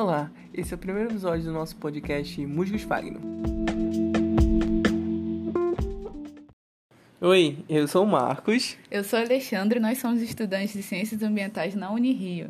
Olá, 0.00 0.32
esse 0.54 0.72
é 0.72 0.76
o 0.76 0.78
primeiro 0.78 1.10
episódio 1.10 1.44
do 1.44 1.52
nosso 1.52 1.76
podcast 1.76 2.46
Musgos 2.46 2.80
Fagno. 2.80 3.20
Oi, 7.20 7.58
eu 7.68 7.86
sou 7.86 8.04
o 8.04 8.06
Marcos. 8.06 8.78
Eu 8.90 9.04
sou 9.04 9.18
Alexandre 9.18 9.78
e 9.78 9.82
nós 9.82 9.98
somos 9.98 10.22
estudantes 10.22 10.72
de 10.72 10.82
Ciências 10.82 11.22
Ambientais 11.22 11.74
na 11.74 11.92
Unirio. 11.92 12.48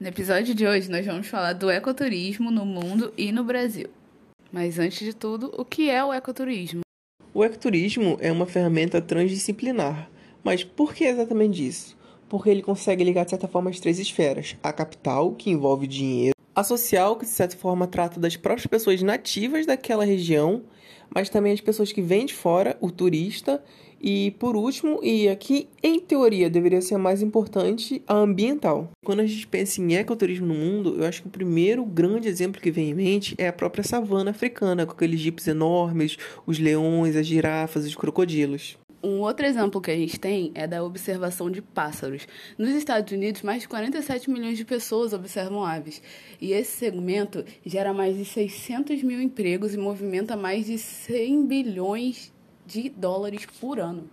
No 0.00 0.08
episódio 0.08 0.56
de 0.56 0.66
hoje, 0.66 0.90
nós 0.90 1.06
vamos 1.06 1.28
falar 1.28 1.52
do 1.52 1.70
ecoturismo 1.70 2.50
no 2.50 2.66
mundo 2.66 3.14
e 3.16 3.30
no 3.30 3.44
Brasil. 3.44 3.88
Mas 4.50 4.80
antes 4.80 5.06
de 5.06 5.14
tudo, 5.14 5.54
o 5.56 5.64
que 5.64 5.88
é 5.88 6.04
o 6.04 6.12
ecoturismo? 6.12 6.80
O 7.32 7.44
ecoturismo 7.44 8.18
é 8.20 8.32
uma 8.32 8.44
ferramenta 8.44 9.00
transdisciplinar. 9.00 10.10
Mas 10.42 10.64
por 10.64 10.92
que 10.92 11.04
exatamente 11.04 11.64
isso? 11.64 11.96
Porque 12.28 12.50
ele 12.50 12.60
consegue 12.60 13.04
ligar, 13.04 13.22
de 13.22 13.30
certa 13.30 13.46
forma, 13.46 13.70
as 13.70 13.78
três 13.78 14.00
esferas: 14.00 14.56
a 14.60 14.72
capital, 14.72 15.32
que 15.32 15.48
envolve 15.48 15.86
dinheiro, 15.86 16.31
a 16.54 16.62
social, 16.62 17.16
que 17.16 17.24
de 17.24 17.30
certa 17.30 17.56
forma 17.56 17.86
trata 17.86 18.20
das 18.20 18.36
próprias 18.36 18.66
pessoas 18.66 19.02
nativas 19.02 19.66
daquela 19.66 20.04
região, 20.04 20.62
mas 21.14 21.28
também 21.28 21.52
as 21.52 21.60
pessoas 21.60 21.92
que 21.92 22.02
vêm 22.02 22.26
de 22.26 22.34
fora, 22.34 22.76
o 22.80 22.90
turista, 22.90 23.62
e 24.04 24.32
por 24.32 24.56
último, 24.56 24.98
e 25.00 25.28
aqui 25.28 25.68
em 25.80 26.00
teoria 26.00 26.50
deveria 26.50 26.82
ser 26.82 26.96
mais 26.96 27.22
importante, 27.22 28.02
a 28.04 28.14
ambiental. 28.14 28.90
Quando 29.04 29.20
a 29.20 29.26
gente 29.26 29.46
pensa 29.46 29.80
em 29.80 29.94
ecoturismo 29.94 30.44
no 30.44 30.54
mundo, 30.54 30.96
eu 30.98 31.06
acho 31.06 31.22
que 31.22 31.28
o 31.28 31.30
primeiro 31.30 31.84
grande 31.84 32.26
exemplo 32.26 32.60
que 32.60 32.72
vem 32.72 32.90
em 32.90 32.94
mente 32.94 33.36
é 33.38 33.46
a 33.46 33.52
própria 33.52 33.84
savana 33.84 34.32
africana, 34.32 34.84
com 34.84 34.92
aqueles 34.92 35.20
jipes 35.20 35.46
enormes, 35.46 36.16
os 36.44 36.58
leões, 36.58 37.14
as 37.14 37.26
girafas, 37.26 37.86
os 37.86 37.94
crocodilos. 37.94 38.76
Um 39.04 39.18
outro 39.18 39.44
exemplo 39.44 39.80
que 39.80 39.90
a 39.90 39.96
gente 39.96 40.20
tem 40.20 40.52
é 40.54 40.64
da 40.64 40.84
observação 40.84 41.50
de 41.50 41.60
pássaros. 41.60 42.28
Nos 42.56 42.70
Estados 42.70 43.12
Unidos, 43.12 43.42
mais 43.42 43.62
de 43.62 43.68
47 43.68 44.30
milhões 44.30 44.56
de 44.56 44.64
pessoas 44.64 45.12
observam 45.12 45.64
aves. 45.64 46.00
E 46.40 46.52
esse 46.52 46.70
segmento 46.70 47.44
gera 47.66 47.92
mais 47.92 48.16
de 48.16 48.24
600 48.24 49.02
mil 49.02 49.20
empregos 49.20 49.74
e 49.74 49.76
movimenta 49.76 50.36
mais 50.36 50.66
de 50.66 50.78
100 50.78 51.46
bilhões 51.46 52.32
de 52.64 52.88
dólares 52.90 53.44
por 53.60 53.80
ano. 53.80 54.08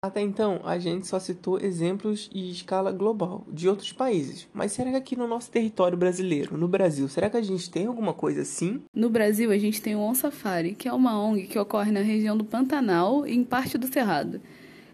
Até 0.00 0.20
então, 0.20 0.60
a 0.62 0.78
gente 0.78 1.08
só 1.08 1.18
citou 1.18 1.58
exemplos 1.58 2.30
em 2.32 2.48
escala 2.50 2.92
global, 2.92 3.44
de 3.50 3.68
outros 3.68 3.92
países. 3.92 4.46
Mas 4.54 4.70
será 4.70 4.90
que 4.90 4.96
aqui 4.96 5.16
no 5.16 5.26
nosso 5.26 5.50
território 5.50 5.98
brasileiro, 5.98 6.56
no 6.56 6.68
Brasil, 6.68 7.08
será 7.08 7.28
que 7.28 7.36
a 7.36 7.42
gente 7.42 7.68
tem 7.68 7.86
alguma 7.86 8.14
coisa 8.14 8.42
assim? 8.42 8.80
No 8.94 9.10
Brasil, 9.10 9.50
a 9.50 9.58
gente 9.58 9.82
tem 9.82 9.96
o 9.96 10.00
On 10.00 10.14
Safari, 10.14 10.76
que 10.76 10.86
é 10.86 10.92
uma 10.92 11.20
ONG 11.20 11.48
que 11.48 11.58
ocorre 11.58 11.90
na 11.90 11.98
região 11.98 12.36
do 12.36 12.44
Pantanal 12.44 13.26
e 13.26 13.34
em 13.34 13.42
parte 13.42 13.76
do 13.76 13.88
Cerrado. 13.88 14.40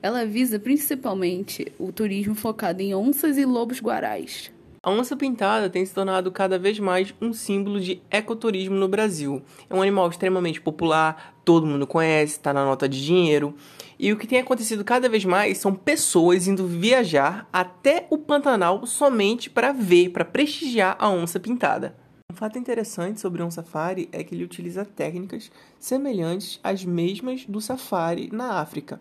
Ela 0.01 0.25
visa 0.25 0.59
principalmente 0.59 1.71
o 1.79 1.93
turismo 1.93 2.35
focado 2.35 2.81
em 2.81 2.95
onças 2.95 3.37
e 3.37 3.45
lobos 3.45 3.83
guarais. 3.83 4.54
A 4.85 4.91
onça 4.91 5.17
pintada 5.17 5.71
tem 5.71 5.83
se 5.87 5.95
tornado 5.95 6.31
cada 6.31 6.59
vez 6.59 6.79
mais 6.79 7.15
um 7.19 7.33
símbolo 7.33 7.81
de 7.81 8.03
ecoturismo 8.11 8.75
no 8.75 8.87
Brasil. 8.87 9.41
É 9.71 9.75
um 9.75 9.81
animal 9.81 10.11
extremamente 10.11 10.61
popular, 10.61 11.35
todo 11.43 11.67
mundo 11.67 11.87
conhece, 11.87 12.35
está 12.35 12.53
na 12.53 12.67
nota 12.67 12.87
de 12.87 13.03
dinheiro. 13.03 13.55
E 13.99 14.13
o 14.13 14.19
que 14.19 14.27
tem 14.27 14.41
acontecido 14.41 14.85
cada 14.85 15.09
vez 15.09 15.25
mais 15.25 15.57
são 15.57 15.75
pessoas 15.75 16.47
indo 16.47 16.67
viajar 16.67 17.49
até 17.51 18.07
o 18.11 18.19
Pantanal 18.19 18.85
somente 18.85 19.49
para 19.49 19.73
ver, 19.73 20.11
para 20.11 20.23
prestigiar 20.23 20.99
a 20.99 21.09
onça 21.09 21.41
pintada. 21.41 21.97
Um 22.31 22.37
fato 22.37 22.59
interessante 22.59 23.21
sobre 23.21 23.43
um 23.43 23.51
safari 23.51 24.11
é 24.13 24.23
que 24.23 24.35
ele 24.35 24.45
utiliza 24.45 24.85
técnicas 24.85 25.51
semelhantes 25.79 26.61
às 26.63 26.85
mesmas 26.85 27.47
do 27.47 27.59
safari 27.59 28.29
na 28.31 28.61
África 28.61 29.01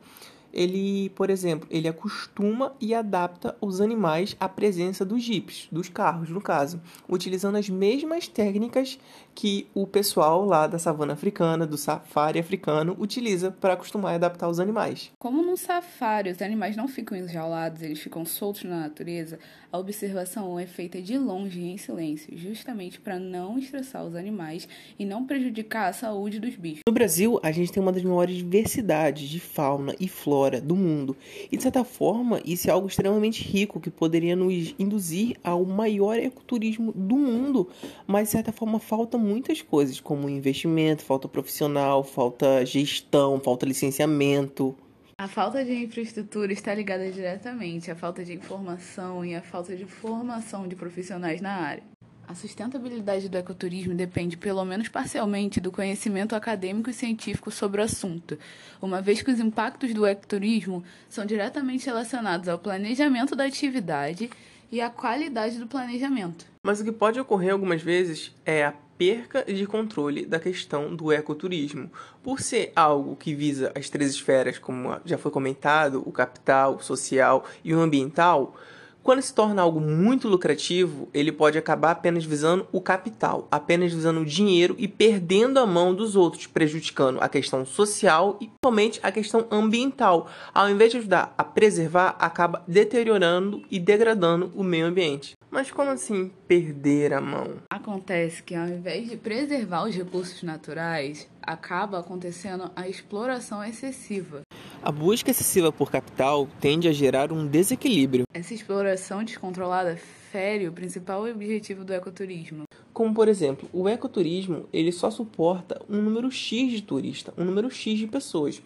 ele, 0.54 1.10
por 1.10 1.30
exemplo, 1.30 1.68
ele 1.72 1.88
acostuma 1.88 2.74
e 2.80 2.94
adapta 2.94 3.58
os 3.60 3.82
animais 3.82 4.36
à 4.40 4.48
presença 4.48 5.04
dos 5.04 5.24
jipes, 5.24 5.68
dos 5.72 5.90
carros, 5.90 6.30
no 6.30 6.40
caso, 6.40 6.80
utilizando 7.10 7.58
as 7.58 7.68
mesmas 7.70 8.28
técnicas 8.28 9.00
que 9.34 9.68
o 9.74 9.88
pessoal 9.88 10.46
lá 10.46 10.68
da 10.68 10.78
savana 10.78 11.14
africana, 11.14 11.66
do 11.66 11.78
safari 11.78 12.40
africano, 12.40 12.96
utiliza 13.00 13.50
para 13.52 13.74
acostumar 13.74 14.14
e 14.14 14.16
adaptar 14.16 14.48
os 14.48 14.60
animais. 14.60 15.12
Como 15.18 15.42
no 15.42 15.58
safari 15.58 16.30
os 16.30 16.42
animais 16.42 16.76
não 16.76 16.88
ficam 16.88 17.18
enjaulados, 17.18 17.82
eles 17.82 18.00
ficam 18.00 18.24
soltos 18.26 18.64
na 18.64 18.82
natureza, 18.82 19.40
a 19.72 19.80
observação 19.80 20.60
é 20.60 20.68
feita 20.68 21.02
de 21.02 21.18
longe 21.18 21.60
e 21.60 21.72
em 21.72 21.78
silêncio, 21.78 22.38
justamente 22.38 23.00
para 23.00 23.20
não 23.20 23.58
estressar 23.58 24.06
os 24.06 24.16
animais 24.16 24.68
e 25.00 25.06
não 25.06 25.26
prejudicar 25.26 25.90
a 25.90 25.94
saúde 25.94 26.40
dos 26.40 26.56
bichos. 26.56 26.82
No 26.88 26.94
Brasil, 26.94 27.40
a 27.42 27.52
gente 27.52 27.72
tem 27.72 27.82
uma 27.82 27.92
das 27.92 28.04
maiores 28.04 28.36
diversidades 28.36 29.28
de 29.28 29.40
fauna 29.40 29.96
e 30.00 30.08
flora 30.08 30.43
do 30.52 30.76
mundo, 30.76 31.16
e 31.52 31.58
de 31.58 31.64
certa 31.64 31.84
forma, 31.84 32.42
isso 32.46 32.70
é 32.70 32.72
algo 32.72 32.88
extremamente 32.88 33.44
rico 33.44 33.80
que 33.80 33.90
poderia 33.90 34.36
nos 34.36 34.76
induzir 34.78 35.38
ao 35.44 35.66
maior 35.66 36.18
ecoturismo 36.18 36.92
do 36.94 37.16
mundo, 37.16 37.70
mas 38.06 38.30
de 38.30 38.32
certa 38.32 38.52
forma 38.52 38.80
falta 38.80 39.18
muitas 39.18 39.62
coisas, 39.62 40.00
como 40.00 40.30
investimento, 40.30 41.04
falta 41.04 41.28
profissional, 41.28 42.04
falta 42.04 42.66
gestão, 42.66 43.40
falta 43.40 43.66
licenciamento. 43.66 44.76
A 45.18 45.28
falta 45.28 45.64
de 45.64 45.74
infraestrutura 45.74 46.52
está 46.52 46.74
ligada 46.74 47.10
diretamente 47.12 47.90
à 47.92 47.96
falta 47.96 48.26
de 48.26 48.34
informação 48.34 49.24
e 49.24 49.36
à 49.36 49.42
falta 49.42 49.76
de 49.76 49.86
formação 49.86 50.68
de 50.68 50.76
profissionais 50.76 51.40
na 51.40 51.52
área. 51.52 51.93
A 52.34 52.36
sustentabilidade 52.36 53.30
do 53.30 53.38
ecoturismo 53.38 53.94
depende, 53.94 54.36
pelo 54.36 54.66
menos 54.66 54.90
parcialmente, 54.90 55.62
do 55.62 55.72
conhecimento 55.72 56.36
acadêmico 56.36 56.90
e 56.90 56.94
científico 56.94 57.52
sobre 57.52 57.80
o 57.80 57.84
assunto, 57.84 58.40
uma 58.82 59.04
vez 59.04 59.22
que 59.22 59.30
os 59.30 59.40
impactos 59.40 59.94
do 59.94 60.04
ecoturismo 60.04 60.84
são 61.08 61.28
diretamente 61.28 61.86
relacionados 61.86 62.50
ao 62.50 62.58
planejamento 62.58 63.36
da 63.36 63.46
atividade 63.46 64.32
e 64.72 64.82
à 64.82 64.90
qualidade 64.90 65.60
do 65.60 65.68
planejamento. 65.68 66.48
Mas 66.66 66.82
o 66.82 66.84
que 66.84 66.92
pode 66.92 67.20
ocorrer 67.20 67.52
algumas 67.52 67.84
vezes 67.84 68.36
é 68.44 68.66
a 68.66 68.74
perca 68.98 69.44
de 69.44 69.68
controle 69.68 70.26
da 70.26 70.40
questão 70.40 70.96
do 70.96 71.12
ecoturismo. 71.12 71.92
Por 72.24 72.40
ser 72.40 72.72
algo 72.76 73.16
que 73.16 73.36
visa 73.36 73.72
as 73.76 73.92
três 73.92 74.10
esferas, 74.10 74.58
como 74.58 75.00
já 75.06 75.20
foi 75.20 75.30
comentado, 75.30 76.02
o 76.04 76.12
capital, 76.12 76.78
o 76.78 76.84
social 76.84 77.46
e 77.64 77.76
o 77.76 77.80
ambiental, 77.80 78.56
quando 79.04 79.22
se 79.22 79.34
torna 79.34 79.62
algo 79.62 79.82
muito 79.82 80.30
lucrativo, 80.30 81.10
ele 81.14 81.32
pode 81.32 81.58
acabar 81.58 81.92
apenas 81.92 82.24
visando 82.24 82.66
o 82.72 82.80
capital, 82.80 83.48
apenas 83.52 83.92
visando 83.92 84.22
o 84.22 84.26
dinheiro 84.26 84.76
e 84.78 84.88
perdendo 84.88 85.60
a 85.60 85.66
mão 85.66 85.94
dos 85.94 86.16
outros, 86.16 86.48
prejudicando 86.48 87.20
a 87.22 87.28
questão 87.28 87.66
social 87.66 88.38
e 88.40 88.48
principalmente 88.48 89.02
a 89.04 89.12
questão 89.12 89.46
ambiental. 89.52 90.30
Ao 90.54 90.70
invés 90.70 90.92
de 90.92 91.00
ajudar 91.00 91.34
a 91.38 91.44
preservar, 91.44 92.16
acaba 92.18 92.64
deteriorando 92.66 93.62
e 93.70 93.78
degradando 93.78 94.52
o 94.56 94.64
meio 94.64 94.86
ambiente. 94.86 95.34
Mas 95.52 95.70
como 95.70 95.92
assim 95.92 96.32
perder 96.48 97.14
a 97.14 97.22
mão? 97.22 97.58
Acontece 97.70 98.42
que 98.42 98.56
ao 98.56 98.68
invés 98.68 99.10
de 99.10 99.18
preservar 99.18 99.84
os 99.86 99.96
recursos 99.96 100.42
naturais, 100.42 101.28
acaba 101.42 102.00
acontecendo 102.00 102.72
a 102.76 102.88
exploração 102.88 103.64
excessiva. 103.64 104.42
A 104.86 104.92
busca 104.92 105.32
excessiva 105.32 105.72
por 105.72 105.90
capital 105.90 106.46
tende 106.60 106.90
a 106.90 106.92
gerar 106.92 107.32
um 107.32 107.48
desequilíbrio. 107.48 108.26
Essa 108.34 108.54
exploração 108.54 109.24
descontrolada 109.24 109.96
fere 110.30 110.68
o 110.68 110.74
principal 110.74 111.24
objetivo 111.26 111.86
do 111.86 111.94
ecoturismo. 111.94 112.64
Como 112.92 113.14
por 113.14 113.30
exemplo, 113.30 113.70
o 113.72 113.88
ecoturismo 113.88 114.66
ele 114.74 114.92
só 114.92 115.10
suporta 115.10 115.82
um 115.90 116.02
número 116.02 116.30
X 116.30 116.70
de 116.70 116.82
turistas, 116.82 117.34
um 117.38 117.46
número 117.46 117.72
X 117.72 117.98
de 117.98 118.08
pessoas. 118.08 118.62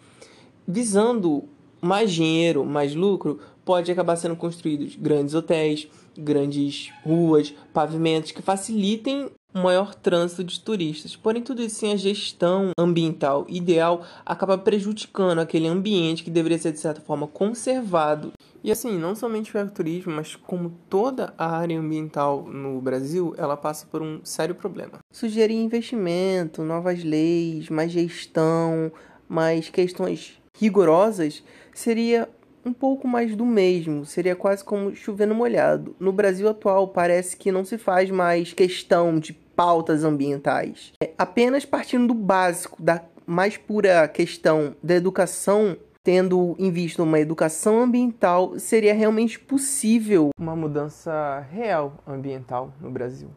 Visando 0.66 1.44
mais 1.80 2.10
dinheiro, 2.12 2.64
mais 2.64 2.96
lucro, 2.96 3.38
pode 3.64 3.92
acabar 3.92 4.16
sendo 4.16 4.34
construídos 4.34 4.96
grandes 4.96 5.34
hotéis, 5.34 5.86
grandes 6.18 6.90
ruas, 7.04 7.54
pavimentos 7.72 8.32
que 8.32 8.42
facilitem 8.42 9.30
um 9.54 9.62
maior 9.62 9.94
trânsito 9.94 10.44
de 10.44 10.60
turistas. 10.60 11.16
Porém, 11.16 11.42
tudo 11.42 11.62
isso 11.62 11.76
sem 11.76 11.92
a 11.92 11.96
gestão 11.96 12.70
ambiental 12.78 13.46
ideal 13.48 14.04
acaba 14.24 14.58
prejudicando 14.58 15.40
aquele 15.40 15.66
ambiente 15.66 16.22
que 16.22 16.30
deveria 16.30 16.58
ser 16.58 16.72
de 16.72 16.78
certa 16.78 17.00
forma 17.00 17.26
conservado. 17.26 18.32
E 18.62 18.70
assim, 18.72 18.98
não 18.98 19.14
somente 19.14 19.56
o 19.56 19.58
ecoturismo, 19.58 20.12
mas 20.12 20.34
como 20.34 20.70
toda 20.90 21.32
a 21.38 21.56
área 21.56 21.78
ambiental 21.78 22.42
no 22.42 22.80
Brasil, 22.80 23.34
ela 23.38 23.56
passa 23.56 23.86
por 23.86 24.02
um 24.02 24.20
sério 24.24 24.54
problema. 24.54 24.98
Sugerir 25.12 25.54
investimento, 25.54 26.62
novas 26.62 27.02
leis, 27.02 27.68
mais 27.70 27.92
gestão, 27.92 28.92
mais 29.28 29.68
questões 29.68 30.40
rigorosas 30.58 31.42
seria 31.72 32.28
um 32.64 32.72
pouco 32.72 33.06
mais 33.08 33.34
do 33.34 33.46
mesmo, 33.46 34.04
seria 34.04 34.36
quase 34.36 34.62
como 34.62 34.94
chover 34.94 35.26
no 35.26 35.34
molhado. 35.34 35.94
No 35.98 36.12
Brasil 36.12 36.48
atual, 36.48 36.88
parece 36.88 37.36
que 37.36 37.52
não 37.52 37.64
se 37.64 37.78
faz 37.78 38.10
mais 38.10 38.52
questão 38.52 39.18
de 39.18 39.32
pautas 39.58 40.04
ambientais. 40.04 40.92
É 41.02 41.10
apenas 41.18 41.64
partindo 41.64 42.06
do 42.06 42.14
básico, 42.14 42.80
da 42.80 43.02
mais 43.26 43.56
pura 43.56 44.06
questão 44.06 44.76
da 44.80 44.94
educação, 44.94 45.76
tendo 46.04 46.54
em 46.60 46.70
vista 46.70 47.02
uma 47.02 47.18
educação 47.18 47.82
ambiental, 47.82 48.56
seria 48.56 48.94
realmente 48.94 49.36
possível 49.36 50.30
uma 50.38 50.54
mudança 50.54 51.44
real 51.50 51.94
ambiental 52.06 52.72
no 52.80 52.88
Brasil. 52.88 53.30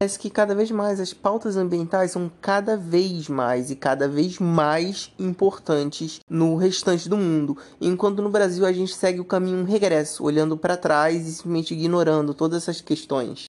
Parece 0.00 0.18
que 0.18 0.30
cada 0.30 0.54
vez 0.54 0.70
mais 0.70 1.00
as 1.00 1.12
pautas 1.12 1.56
ambientais 1.56 2.12
são 2.12 2.30
cada 2.40 2.76
vez 2.76 3.28
mais 3.28 3.70
e 3.70 3.74
cada 3.74 4.06
vez 4.06 4.38
mais 4.38 5.12
importantes 5.18 6.20
no 6.30 6.54
restante 6.54 7.08
do 7.08 7.16
mundo, 7.16 7.56
enquanto 7.80 8.22
no 8.22 8.30
Brasil 8.30 8.64
a 8.64 8.72
gente 8.72 8.94
segue 8.94 9.18
o 9.18 9.24
caminho 9.24 9.64
regresso, 9.64 10.22
olhando 10.22 10.56
para 10.56 10.76
trás 10.76 11.26
e 11.26 11.32
simplesmente 11.32 11.74
ignorando 11.74 12.32
todas 12.32 12.62
essas 12.62 12.80
questões. 12.80 13.47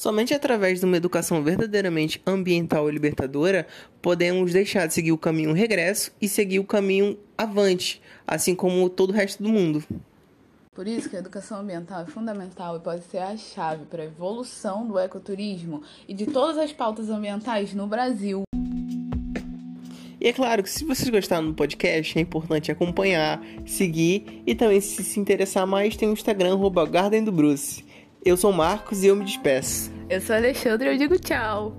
Somente 0.00 0.32
através 0.32 0.80
de 0.80 0.86
uma 0.86 0.96
educação 0.96 1.42
verdadeiramente 1.42 2.22
ambiental 2.26 2.88
e 2.88 2.92
libertadora 2.92 3.66
podemos 4.00 4.50
deixar 4.50 4.86
de 4.86 4.94
seguir 4.94 5.12
o 5.12 5.18
caminho 5.18 5.52
regresso 5.52 6.10
e 6.18 6.26
seguir 6.26 6.58
o 6.58 6.64
caminho 6.64 7.18
avante, 7.36 8.00
assim 8.26 8.54
como 8.54 8.88
todo 8.88 9.10
o 9.10 9.12
resto 9.12 9.42
do 9.42 9.50
mundo. 9.50 9.84
Por 10.72 10.88
isso 10.88 11.10
que 11.10 11.16
a 11.16 11.18
educação 11.18 11.60
ambiental 11.60 12.00
é 12.00 12.06
fundamental 12.06 12.78
e 12.78 12.80
pode 12.80 13.04
ser 13.10 13.18
a 13.18 13.36
chave 13.36 13.84
para 13.84 14.02
a 14.02 14.06
evolução 14.06 14.88
do 14.88 14.98
ecoturismo 14.98 15.82
e 16.08 16.14
de 16.14 16.24
todas 16.24 16.56
as 16.56 16.72
pautas 16.72 17.10
ambientais 17.10 17.74
no 17.74 17.86
Brasil. 17.86 18.44
E 20.18 20.28
é 20.28 20.32
claro 20.32 20.62
que 20.62 20.70
se 20.70 20.82
vocês 20.82 21.10
gostaram 21.10 21.48
do 21.48 21.54
podcast, 21.54 22.18
é 22.18 22.22
importante 22.22 22.72
acompanhar, 22.72 23.38
seguir 23.66 24.42
e 24.46 24.54
também 24.54 24.80
se 24.80 25.04
se 25.04 25.20
interessar 25.20 25.66
mais, 25.66 25.94
tem 25.94 26.08
o 26.08 26.12
Instagram, 26.14 26.58
Garden 26.90 27.22
do 27.22 27.32
Bruce. 27.32 27.89
Eu 28.22 28.36
sou 28.36 28.50
o 28.50 28.54
Marcos 28.54 29.02
e 29.02 29.06
eu 29.06 29.16
me 29.16 29.24
despeço. 29.24 29.90
Eu 30.08 30.20
sou 30.20 30.36
Alexandre 30.36 30.88
e 30.88 30.92
eu 30.92 30.98
digo 30.98 31.18
tchau. 31.18 31.74